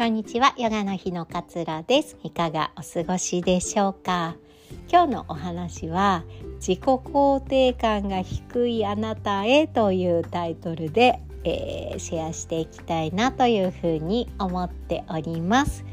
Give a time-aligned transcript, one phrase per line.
[0.00, 2.16] こんにちは、ヨガの日のかつらです。
[2.22, 4.34] いかがお過ごしでしょうか？
[4.90, 6.24] 今日のお話は
[6.54, 15.84] 自己肯定感が低いあなたへというタイトルで、えー、シェアしていきたいなというふうに思っております。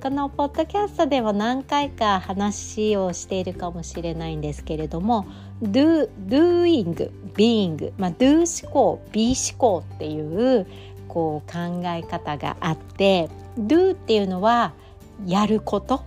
[0.00, 5.26] このポッドキャストでも何回か話をしているかもしれないんですけれども
[5.60, 10.66] do, doing, being、まあ、do 思考 be 思考っていう
[11.10, 13.28] こう考え方があって
[13.58, 14.72] do っていうのは
[15.26, 16.04] やること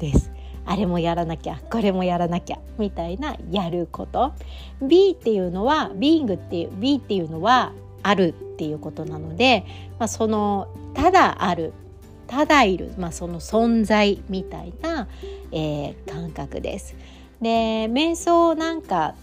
[0.00, 0.32] です
[0.66, 4.34] あれもやらなきゃこれもやらなきゃみたいなやること
[4.82, 7.72] B っていうのは being っていう B っていうのは
[8.02, 9.64] あるっていうことなので、
[10.00, 11.72] まあ、そのただある
[12.26, 15.08] ただいる、まあ、その存在みたいな、
[15.52, 16.94] えー、感覚です。
[17.40, 19.14] で瞑想なんか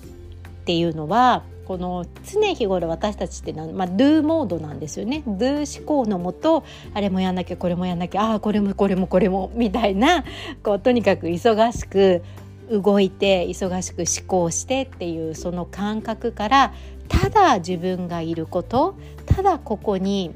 [0.47, 5.21] っていうのはこの常日頃私たちってな、まあ、do モードなんですよね。
[5.27, 10.23] do 思考のもとあれもやんなきゃこれもやんなきゃああこれもこれもこれもみたいな
[10.63, 12.23] こうとにかく忙しく
[12.71, 16.73] 動いて忙しく思考してっていうその感覚から
[17.09, 18.95] ただ自分がいること
[19.25, 20.33] ただここに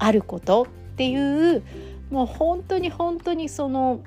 [0.00, 1.62] あることっていう
[2.10, 4.00] もう本当に本当にその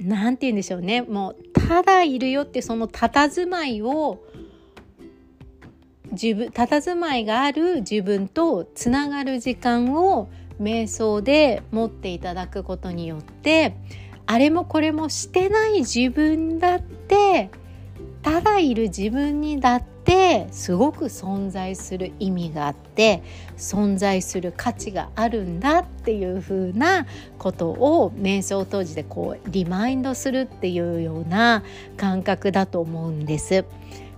[0.00, 1.02] 何て言うんでしょうね。
[1.02, 4.20] もうただいるよってその佇まいを
[6.20, 10.28] 自分佇まいがある自分とつながる時間を
[10.60, 13.76] 瞑想で持っていただくことによって
[14.26, 17.50] あれもこれもしてない自分だって
[18.22, 23.22] ただいる自分にだってすごく存在する意味があって
[23.56, 27.06] 存在する価値があるんだっていう風な
[27.38, 31.62] ことを瞑想当時でこうリマインドするっていうような
[31.96, 33.64] 感覚だと思うんです。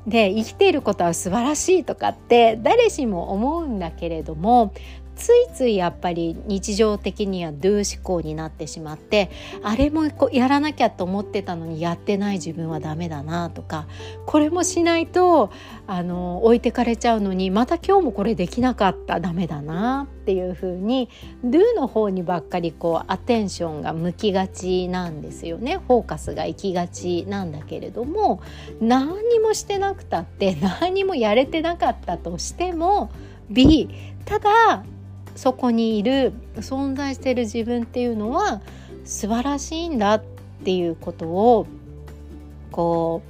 [0.09, 4.73] で生きていることは素晴らしいとかって誰しも思うんだけれども
[5.19, 9.31] ついついやっぱり日常的には do 思考になってしまって
[9.63, 13.89] あれもこうやらなきゃと思ってたのにやってない自分はダメだなとか
[14.27, 15.51] これもしないと
[15.89, 21.09] あの置いてかれちゃうのにまた今日もこれできなかったダメだなっていう風に
[21.45, 25.79] do の方にばっかりこうアテンションが向きがちなんですよね。
[25.89, 28.41] フォーカスが行きがちなんだけれども
[28.81, 33.11] 何にもしてなくたって何もやれてなかったとしても
[33.51, 33.89] B
[34.25, 34.85] ただ
[35.39, 38.61] そこにいる存在している自分っていうのは
[39.05, 40.23] 素晴らしいんだっ
[40.65, 41.69] ていうことを
[42.73, 43.23] こ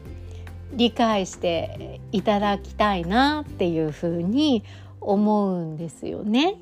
[0.72, 4.64] う理解していただきたいなっていうふうに
[5.02, 6.56] 思うんですよね。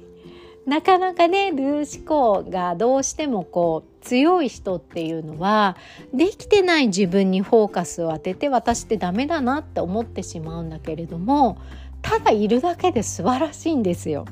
[0.67, 5.77] なかなかねルー思考がどうしてもこう強い人っていうのは
[6.13, 11.59] できてない自分にフォーカスを当てて私ってダメだなって思ってしまうんだけれども
[12.03, 14.25] ただいるだけで素晴らしいんですよ。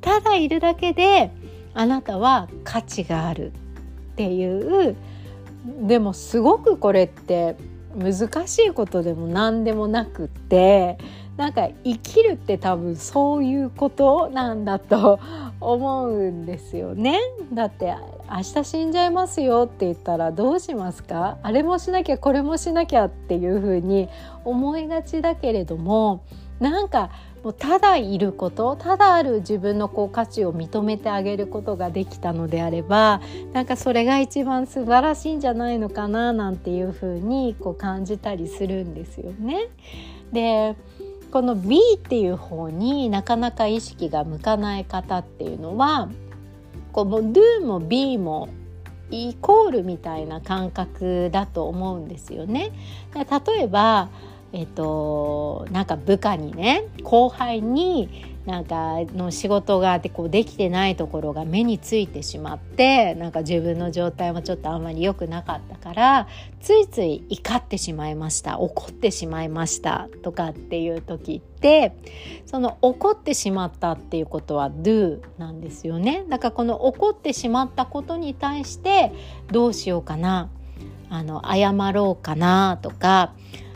[0.00, 1.30] ただいるだけで
[1.74, 4.96] あなたは価値があるっていう
[5.82, 7.56] でもすごくこれって
[7.96, 10.98] 難しいことでも何でもなくって
[11.36, 15.18] なんか生きるって多分そういうことなんだと
[15.60, 17.18] 思うんですよね。
[17.52, 17.94] だって
[18.30, 21.38] 明日死んじゃいますよって言ったらどうしますか？
[21.42, 24.08] あれもしなきゃこれもしなきゃっていうふうに
[24.44, 26.22] 思いがちだけれども
[26.58, 27.10] なんか
[27.42, 39.68] もうただいることただある自分のこう価値を認めてあげることができたのであればなんかそれが一番素晴らしいんじゃないのかななんていうふうにこう感じたりするんですよね。
[40.32, 40.76] で
[41.32, 46.08] この B っていう方になかなか意識が向かない方っていうのは
[46.92, 48.48] こうもう Do も B も
[49.10, 52.72] イコールみたいな感覚だと思うんですよね。
[53.14, 54.08] 例えば
[54.52, 66.28] えっと、なんか部下にね後輩になんかの仕事があってこうできてないところが目についてしまってなんか自分の状態もちょっとあんまり良くなかったから
[66.60, 68.58] ついつい怒ってしまいました。
[68.58, 70.08] 怒ってしまいました。
[70.22, 71.94] とかっていう時って
[72.46, 76.24] その怒ってしまったっていうことは do なんですよね。
[76.28, 79.12] だからこの怒ってしまったことに対して
[79.52, 80.48] どうしようかな。
[81.12, 83.32] あの謝ろうかなとか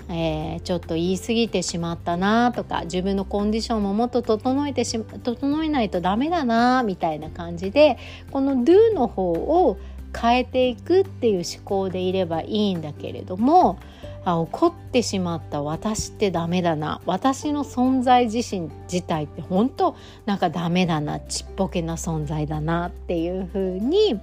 [0.09, 7.99] えー、ちょっと言い過ぎてしまったなとか自分のコンディションももっと整えてし整えないとダメだなみたいな感じで
[8.31, 9.79] この do の方を
[10.17, 13.79] 変えていくっていう思考でいればいいんだけれども
[14.25, 17.03] あ怒ってしまった私ってダメだな。
[17.05, 21.21] 私の存在自身自体って本当なんかダメだな。
[21.21, 24.19] ちっぽけな存在だなっていう風に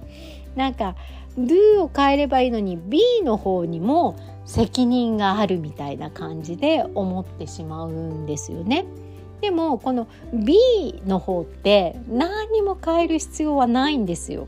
[0.56, 0.96] なんか
[1.38, 8.84] do を変えればいいのに B の方にも責任があるみたいな感じで思ってしまうんですよね。
[9.40, 14.46] でもこの B の方って何も変える必要はないんですよ。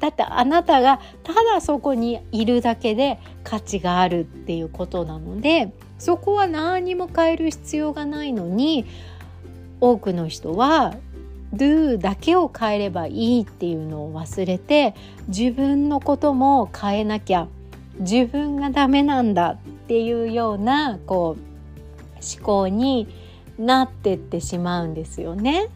[0.00, 8.84] だってあなたがただそこにいるだけで価値があるっていうことなのでそこは何も変える必要がないのに
[9.80, 10.94] 多くの人は
[11.54, 14.94] do だけを変えればいいっていうのを忘れて
[15.28, 17.48] 自分のことも変えなきゃ
[18.00, 19.56] 自分がダメなんだっ
[19.86, 21.46] ていうようなこう
[22.36, 23.08] 思考に
[23.58, 25.68] なってってしまうんですよね。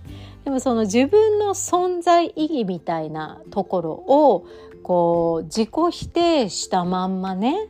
[0.44, 4.46] でもその自分の存在意義みたいなところを
[4.82, 7.68] こう自己否定したまんまね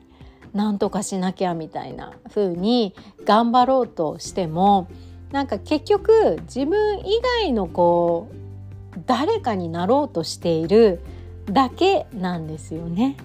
[0.53, 2.95] なんとかしなきゃみたいな風に
[3.25, 4.89] 頑張ろうとしても
[5.33, 11.01] なんか結局自分以外のこう誰かになろうとしている
[11.47, 13.17] だけなんですよね。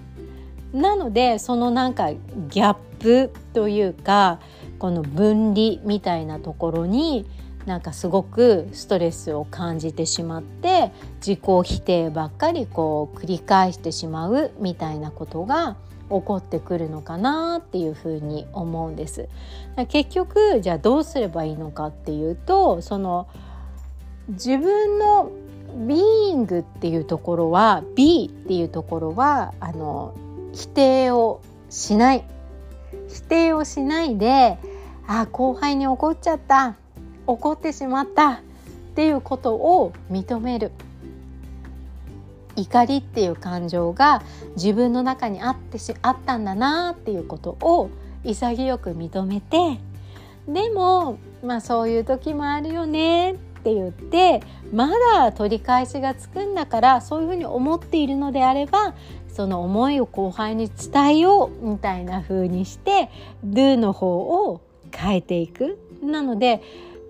[0.72, 4.40] なのでそのなんかギャップというか
[4.78, 7.26] この分離みたいなところに
[7.66, 15.76] なんかすごくストレスを感じてしまって自己否定ばっかりこう繰り返してしまうみたいなことが
[16.08, 19.28] 起こってくるのかなっていうふうに思うんです。
[19.88, 23.26] 結局じゃあどうすればいいのかっていうとその
[24.28, 25.30] 自分の
[25.86, 30.14] ビーイングっていうところは B っていうところはあの
[30.56, 32.24] 否定をしない。
[33.08, 34.58] 否定をしないで
[35.06, 36.76] あ後輩に怒っちゃった。
[37.26, 38.32] 怒ってしまった。
[38.32, 38.40] っ
[38.94, 40.72] ていうことを認める。
[42.56, 44.22] 怒りっていう感情が
[44.56, 46.92] 自分の中にあってしあったんだな。
[46.92, 47.90] っていうことを
[48.24, 49.78] 潔く認めて
[50.48, 53.32] でもまあそういう時もあるよね。
[53.32, 53.36] っ
[53.66, 54.42] て言って
[54.72, 58.94] まだ取り返しがつくんだからそういうふうに思っているのであれば
[59.36, 63.10] その思いを後輩に伝えようみたいな風にして
[63.44, 65.78] Do の方を変えていく。
[66.02, 66.62] なので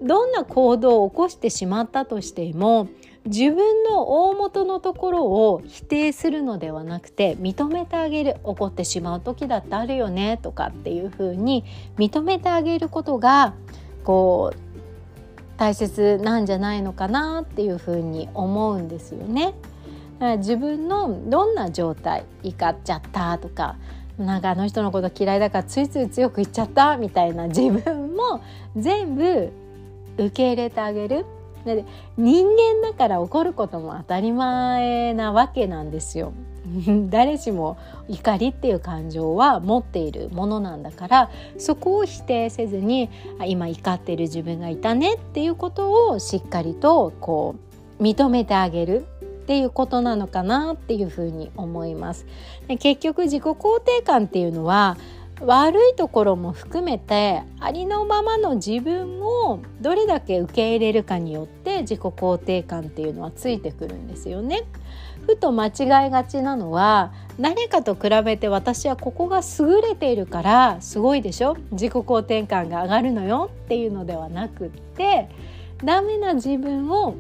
[0.03, 2.89] どんな行動を起こしてしまったとしても
[3.27, 11.65] 自分の大元のところを否定するのではなくて認めてあげる怒ってしまう時だってあるよねとかっていう風に
[11.97, 13.55] 認めてあげることが
[14.05, 14.59] こう
[15.57, 19.55] 大切なんじゃないのかなっていう風に思うんですよね。
[20.21, 23.77] 自分のどんな状態怒っちゃったとか
[24.19, 28.43] なんかあの人のこと嫌いだからついつい強く言っちゃったみたいな自分も
[28.75, 29.53] 全部
[30.17, 31.27] 受け入れてあげる
[31.65, 31.85] で
[32.17, 36.33] 人間だから怒ることも当たり前なわけなんですよ。
[37.11, 37.77] 誰しも
[38.09, 43.09] 怒りっていう感情は持っているものなんだからそこを否定せずに
[43.47, 47.55] 今怒ってる自分がいたねっていうことをしっかりとこ
[48.01, 49.07] う認めてあげる
[49.47, 52.27] っていうことなのかなっていうふうに思います。
[52.81, 54.97] 結局自己肯定感っていうのは
[55.41, 64.65] 悪いところも含めてありのままの自分をどれだけ受け入れるかによって自己肯定感っていうのはついてくるんですよね。
[65.27, 71.57] ふと間違いがちなのは誰かと比べて私はここが優れているからすごいでしょ？
[71.71, 75.29] 自己肯定感が上がるのよっていうのではなくって
[75.85, 77.15] ダメな自分を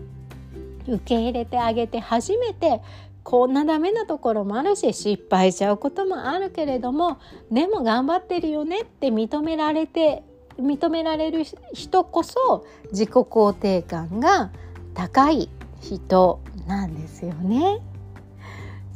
[0.89, 2.81] 受け入れてあげて初めて
[3.23, 7.19] こんなダメなところもあるし失敗しちゃうこともあるけれども
[7.51, 10.23] でも頑張ってるよねって認められて
[10.59, 11.43] 認められる
[11.73, 14.51] 人こそ自己肯定感が
[14.95, 15.51] 高い
[15.81, 17.81] 人なんですよね。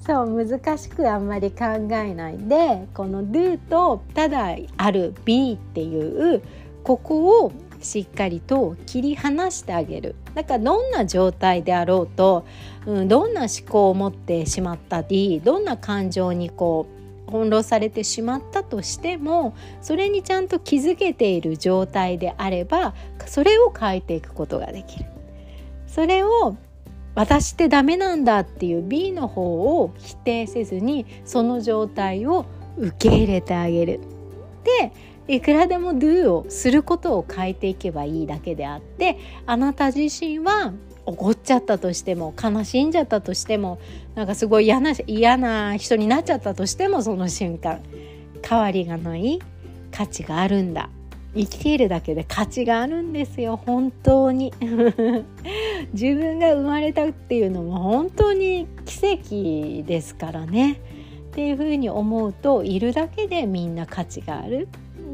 [0.06, 6.42] そう難しくあんまり考えないでこの do とただある be っていう
[6.82, 12.46] ここをしっかりと切り離してあげるだからどんな状態であろうと、
[12.86, 22.94] うん、どんな思考を持ってしまったりどんな感情にこう翻弄されてしまったとしてもそれにちゃんと気づけている状態であれば
[23.26, 25.06] それを変えていくことができる。
[25.86, 26.56] それを
[27.14, 32.46] 私ってダメなんだっていう B の方を否定せずにその状態を
[32.78, 34.00] 受け入れてあげる。
[34.80, 34.92] で
[35.30, 40.72] いくらでも do をすることを変えていけばいいだけであってあなた自身は
[41.06, 43.78] 怒っちゃったとしても悲しんじゃったとしても
[44.16, 47.80] なんかすごい嫌な嫌な人になっちゃったとしてもその瞬間
[48.46, 49.38] 変わりがない
[49.92, 50.88] 価値があるんだ。
[51.32, 53.56] 生きているだけで価値があるんですよ。
[53.56, 54.52] 本当に。
[55.94, 60.72] 自分が生まれたっていうのも本当に奇跡ですからね。
[60.72, 60.76] っ
[61.32, 64.66] ていうふうに思うといるだけでみんな価値がある。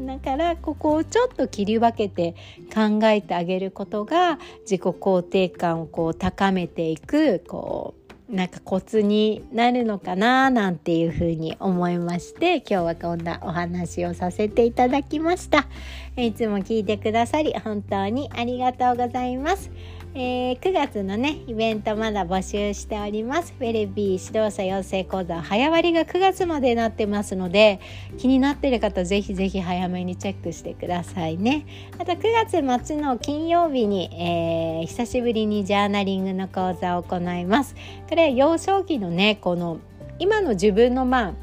[0.07, 2.33] だからここをちょっと切り分けて
[2.73, 7.93] 考えてあげることが自己肯定感をこう高めていくこ
[8.29, 15.67] うなんかコツになるのかななんていうふうに思いまして今日はこんなお話をさせていただきました。
[16.15, 19.69] いつも聞いてくださり本当にありがとうございます。
[20.13, 23.53] えー、9月のねイベントまだ募集しております。
[23.57, 27.79] フェレビー指導者養成講座早割が9月までなってますので
[28.17, 31.65] 気になってる方ぜひぜひ早めにチェックしてくださいね。
[31.99, 37.75] あと9月末の金曜日に、えー、久しぶりにジャーナリングの講座を行います。
[38.09, 39.79] これ幼少期のねこの
[40.19, 41.33] 今の自分のまあ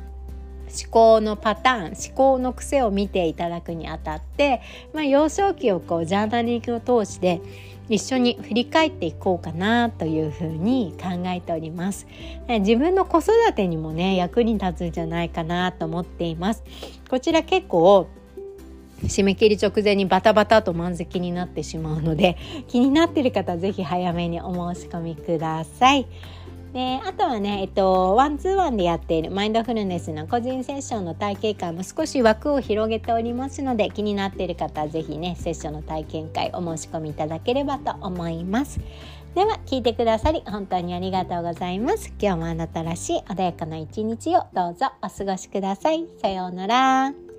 [0.75, 4.61] 思考のパターン思考の癖を見ていただくにあたって、
[4.92, 7.40] まあ、幼少期をこうジャーナリングを通して
[7.88, 12.06] 一緒に振り返っていこうかなというふうに考えております
[12.48, 16.64] 自分の子育てにもね役に立つんじゃないかなと思っています
[17.10, 18.08] こちら結構
[19.02, 22.38] 締め切り直前にバタバタと満席になってしまうので
[22.68, 26.06] 気になっている方是非早めにお申し込みください。
[26.74, 38.80] であとはね、えっと、ワンツーワンでやっているマインドフルネスの個人セッションの体験会も少し枠を広げておりますので気になっている方は是非ねセッションの体験会お申し込みいただければと思います。
[39.36, 42.12] では聞いてくださり本当にありがとうございます。
[42.20, 46.08] 今日もあなたらしい穏やかな一日をどうぞお過ごしください。
[46.20, 47.33] さようなら。